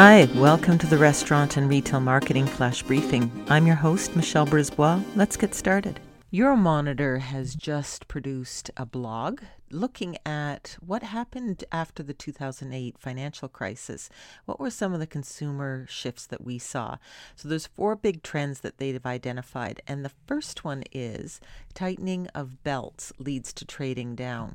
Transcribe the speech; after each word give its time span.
Hi, 0.00 0.28
welcome 0.36 0.78
to 0.78 0.86
the 0.86 0.96
Restaurant 0.96 1.56
and 1.56 1.68
Retail 1.68 1.98
Marketing 1.98 2.46
Flash 2.46 2.84
Briefing. 2.84 3.32
I'm 3.48 3.66
your 3.66 3.74
host, 3.74 4.14
Michelle 4.14 4.46
Brisbois. 4.46 5.02
Let's 5.16 5.36
get 5.36 5.56
started. 5.56 5.98
Euromonitor 6.32 7.18
has 7.18 7.56
just 7.56 8.06
produced 8.06 8.70
a 8.76 8.86
blog 8.86 9.40
looking 9.72 10.16
at 10.24 10.76
what 10.78 11.02
happened 11.02 11.64
after 11.72 12.04
the 12.04 12.14
2008 12.14 12.96
financial 12.96 13.48
crisis. 13.48 14.08
What 14.44 14.60
were 14.60 14.70
some 14.70 14.94
of 14.94 15.00
the 15.00 15.06
consumer 15.08 15.84
shifts 15.88 16.26
that 16.26 16.44
we 16.44 16.60
saw? 16.60 16.98
So 17.34 17.48
there's 17.48 17.66
four 17.66 17.96
big 17.96 18.22
trends 18.22 18.60
that 18.60 18.78
they've 18.78 19.04
identified, 19.04 19.82
and 19.88 20.04
the 20.04 20.12
first 20.28 20.62
one 20.62 20.84
is 20.92 21.40
tightening 21.74 22.28
of 22.36 22.62
belts 22.62 23.12
leads 23.18 23.52
to 23.54 23.64
trading 23.64 24.14
down. 24.14 24.54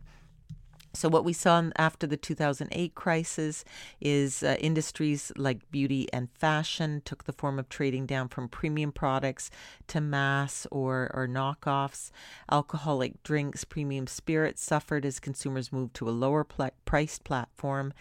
So, 0.95 1.09
what 1.09 1.25
we 1.25 1.33
saw 1.33 1.63
after 1.75 2.05
the 2.05 2.17
2008 2.17 2.93
crisis 2.93 3.65
is 3.99 4.43
uh, 4.43 4.57
industries 4.59 5.31
like 5.35 5.71
beauty 5.71 6.07
and 6.13 6.29
fashion 6.31 7.01
took 7.03 7.23
the 7.23 7.33
form 7.33 7.57
of 7.57 7.67
trading 7.67 8.05
down 8.05 8.27
from 8.27 8.47
premium 8.47 8.91
products 8.91 9.49
to 9.87 9.99
mass 9.99 10.67
or, 10.69 11.09
or 11.13 11.27
knockoffs. 11.27 12.11
Alcoholic 12.51 13.23
drinks, 13.23 13.63
premium 13.63 14.05
spirits 14.05 14.63
suffered 14.63 15.03
as 15.03 15.19
consumers 15.19 15.73
moved 15.73 15.95
to 15.95 16.07
a 16.07 16.11
lower 16.11 16.43
pl- 16.43 16.69
priced 16.85 17.23
platform. 17.23 17.91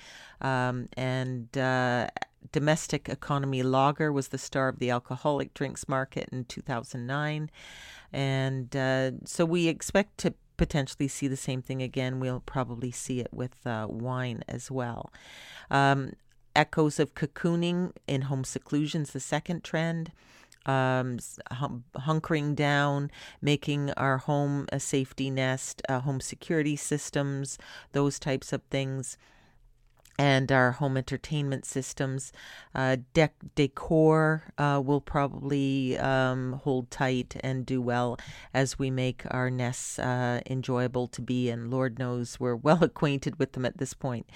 Um, 0.43 0.89
and 0.95 1.57
uh, 1.57 2.09
domestic 2.51 3.09
economy 3.09 3.63
lager 3.63 4.13
was 4.13 4.29
the 4.29 4.39
star 4.39 4.69
of 4.69 4.79
the 4.79 4.91
alcoholic 4.91 5.55
drinks 5.55 5.89
market 5.89 6.29
in 6.31 6.45
2009. 6.45 7.51
And 8.13 8.77
uh, 8.77 9.13
so 9.25 9.47
we 9.47 9.69
expect 9.69 10.19
to 10.19 10.35
potentially 10.57 11.09
see 11.09 11.29
the 11.29 11.37
same 11.37 11.63
thing 11.63 11.83
again. 11.83 12.21
We'll 12.21 12.41
probably 12.41 12.91
see 12.91 13.21
it 13.21 13.33
with 13.33 13.67
uh, 13.67 13.87
wine 13.89 14.45
as 14.49 14.71
well. 14.71 15.13
Um, 15.71 16.13
echoes 16.55 16.99
of 17.01 17.15
cocooning 17.15 17.93
in 18.07 18.23
home 18.23 18.45
seclusion 18.45 19.03
is 19.03 19.11
the 19.11 19.21
second 19.21 19.65
trend. 19.65 20.13
Um, 20.65 21.19
hunkering 21.51 22.55
down, 22.55 23.11
making 23.41 23.91
our 23.95 24.19
home 24.19 24.67
a 24.71 24.79
safety 24.79 25.29
nest, 25.29 25.83
uh, 25.89 25.99
home 26.01 26.21
security 26.21 26.77
systems, 26.77 27.59
those 27.91 28.21
types 28.21 28.53
of 28.53 28.63
things 28.71 29.19
and 30.19 30.53
our 30.53 30.73
home 30.73 30.97
entertainment 30.97 31.65
systems. 31.65 32.33
Uh, 32.75 32.97
dec- 33.15 33.31
decor 33.55 34.53
uh, 34.59 34.81
will 34.85 35.01
probably 35.01 35.99
um, 35.99 36.61
hold 36.65 36.91
tight 36.91 37.37
and 37.43 37.67
do 37.67 37.81
well 37.81 38.19
as 38.53 38.79
we 38.79 38.91
make 38.91 39.23
our 39.31 39.51
nests 39.51 39.99
uh, 39.99 40.41
enjoyable 40.47 41.09
to 41.09 41.23
be, 41.23 41.51
and 41.51 41.71
Lord 41.71 41.99
knows 41.99 42.39
we're 42.39 42.57
well 42.63 42.83
acquainted 42.83 43.39
with 43.39 43.53
them 43.53 43.65
at 43.65 43.79
this 43.79 43.95
point. 43.95 44.29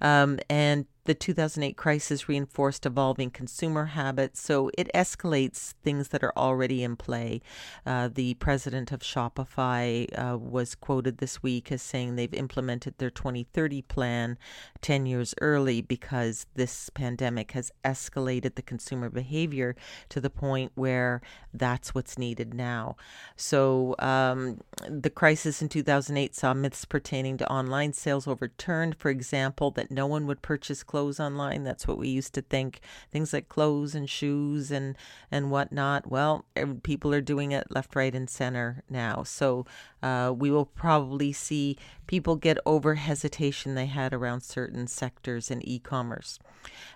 Um, 0.00 0.38
and 0.50 0.86
the 1.04 1.14
2008 1.14 1.76
crisis 1.76 2.28
reinforced 2.28 2.86
evolving 2.86 3.30
consumer 3.30 3.86
habits, 3.86 4.40
so 4.40 4.70
it 4.78 4.88
escalates 4.94 5.74
things 5.82 6.08
that 6.08 6.22
are 6.22 6.32
already 6.36 6.84
in 6.84 6.94
play. 6.94 7.40
Uh, 7.84 8.08
the 8.12 8.34
president 8.34 8.92
of 8.92 9.00
Shopify 9.00 10.06
uh, 10.16 10.38
was 10.38 10.76
quoted 10.76 11.18
this 11.18 11.42
week 11.42 11.72
as 11.72 11.82
saying 11.82 12.14
they've 12.14 12.32
implemented 12.32 12.98
their 12.98 13.10
2030 13.10 13.82
plan 13.82 14.38
10 14.80 15.06
years 15.06 15.34
early 15.40 15.80
because 15.80 16.46
this 16.54 16.88
pandemic 16.90 17.52
has 17.52 17.72
escalated 17.84 18.54
the 18.54 18.62
consumer 18.62 19.10
behavior 19.10 19.74
to 20.08 20.20
the 20.20 20.30
point 20.30 20.70
where 20.76 21.20
that's 21.52 21.94
what's 21.94 22.16
needed 22.16 22.54
now. 22.54 22.94
So 23.34 23.96
um, 23.98 24.60
the 24.88 25.10
crisis 25.10 25.60
in 25.62 25.68
2008 25.68 26.36
saw 26.36 26.54
myths 26.54 26.84
pertaining 26.84 27.38
to 27.38 27.50
online 27.50 27.92
sales 27.92 28.28
overturned. 28.28 28.96
For 28.98 29.10
example, 29.10 29.72
that 29.72 29.90
no 29.90 30.06
one 30.06 30.28
would 30.28 30.42
purchase 30.42 30.84
clothes 30.92 31.18
online. 31.18 31.64
That's 31.64 31.88
what 31.88 31.96
we 31.96 32.08
used 32.08 32.34
to 32.34 32.42
think. 32.42 32.80
Things 33.10 33.32
like 33.32 33.48
clothes 33.48 33.94
and 33.94 34.10
shoes 34.10 34.70
and 34.70 34.94
and 35.30 35.50
whatnot. 35.50 36.10
Well, 36.10 36.44
people 36.82 37.14
are 37.14 37.22
doing 37.22 37.52
it 37.52 37.68
left, 37.70 37.96
right, 37.96 38.14
and 38.14 38.28
center 38.28 38.84
now. 38.90 39.22
So 39.22 39.64
uh, 40.02 40.34
we 40.36 40.50
will 40.50 40.66
probably 40.66 41.32
see 41.32 41.78
people 42.06 42.36
get 42.36 42.58
over 42.66 42.96
hesitation 42.96 43.74
they 43.74 43.86
had 43.86 44.12
around 44.12 44.42
certain 44.42 44.86
sectors 44.86 45.50
in 45.50 45.66
e-commerce. 45.66 46.38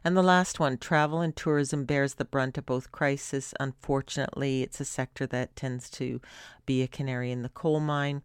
And 0.04 0.15
the 0.15 0.22
last 0.22 0.60
one, 0.60 0.76
travel 0.76 1.22
and 1.22 1.34
tourism 1.34 1.87
bears 1.87 2.15
the 2.15 2.26
brunt 2.26 2.59
of 2.59 2.66
both 2.66 2.93
crisis. 2.93 3.54
Unfortunately, 3.59 4.62
it's 4.62 4.78
a 4.78 4.84
sector 4.84 5.26
that 5.28 5.56
tends 5.56 5.88
to 5.93 6.20
be 6.66 6.82
a 6.82 6.87
canary 6.87 7.32
in 7.32 7.41
the 7.41 7.49
coal 7.49 7.81
mine 7.81 8.20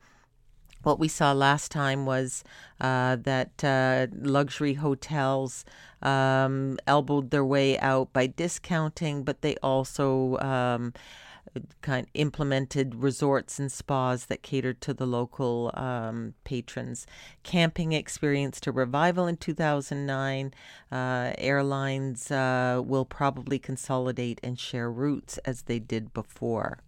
what 0.83 0.99
we 0.99 1.07
saw 1.07 1.31
last 1.31 1.71
time 1.71 2.05
was 2.05 2.43
uh, 2.79 3.15
that 3.17 3.63
uh, 3.63 4.07
luxury 4.13 4.75
hotels 4.75 5.65
um, 6.01 6.79
elbowed 6.87 7.31
their 7.31 7.45
way 7.45 7.77
out 7.79 8.11
by 8.13 8.27
discounting, 8.27 9.23
but 9.23 9.41
they 9.41 9.55
also 9.57 10.37
um, 10.39 10.93
kind 11.81 12.05
of 12.05 12.11
implemented 12.13 12.95
resorts 12.95 13.59
and 13.59 13.71
spas 13.71 14.25
that 14.25 14.41
catered 14.41 14.81
to 14.81 14.93
the 14.93 15.05
local 15.05 15.71
um, 15.73 16.33
patrons. 16.43 17.05
Camping 17.43 17.93
experienced 17.93 18.67
a 18.67 18.71
revival 18.71 19.27
in 19.27 19.37
2009. 19.37 20.53
Uh, 20.91 21.33
airlines 21.37 22.31
uh, 22.31 22.81
will 22.83 23.05
probably 23.05 23.59
consolidate 23.59 24.39
and 24.43 24.59
share 24.59 24.91
routes 24.91 25.37
as 25.39 25.63
they 25.63 25.79
did 25.79 26.13
before. 26.13 26.79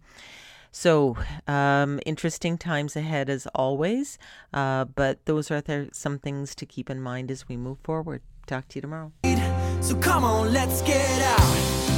So, 0.76 1.16
um, 1.46 2.00
interesting 2.04 2.58
times 2.58 2.96
ahead 2.96 3.30
as 3.30 3.46
always, 3.54 4.18
uh, 4.52 4.86
but 4.86 5.24
those 5.24 5.48
are 5.52 5.62
some 5.92 6.18
things 6.18 6.52
to 6.56 6.66
keep 6.66 6.90
in 6.90 7.00
mind 7.00 7.30
as 7.30 7.48
we 7.48 7.56
move 7.56 7.78
forward. 7.84 8.22
Talk 8.48 8.66
to 8.70 8.78
you 8.78 8.82
tomorrow. 8.82 9.12
So, 9.80 9.94
come 9.94 10.24
on, 10.24 10.52
let's 10.52 10.82
get 10.82 11.22
out. 11.22 11.93